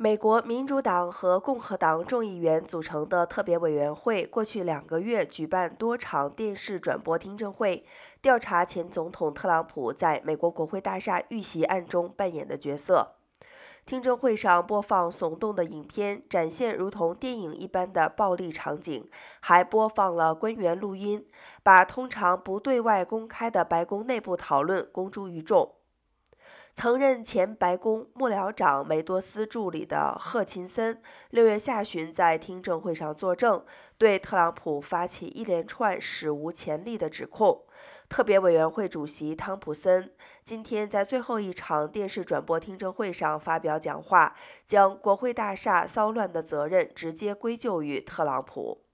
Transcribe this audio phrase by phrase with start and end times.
[0.00, 7.84] 美国民主党和共和党众议员组成的特别委员会过去两个月举办多场电视转播听证会，
[8.22, 13.16] 调查前总统特朗普在美国国会大厦遇袭案中扮演的角色。
[13.84, 19.10] 听证会上播放耸动的影片，展现如同电影一般的暴力场景，
[19.40, 21.26] 还播放了官员录音，
[21.64, 25.77] 把通常不对外公开的白宫内部讨论公诸于众。
[26.78, 33.64] 曾任前白宫幕僚长梅多斯助理的赫钦森，六月下旬在听证会上作证，
[33.98, 37.64] 对特朗普发起一连串史无前例的指控。
[38.08, 40.12] 特别委员会主席汤普森
[40.44, 48.84] 今天在最后一场电视转播听证会上发表讲话，将国会大厦骚乱的责任直接归咎于特朗普。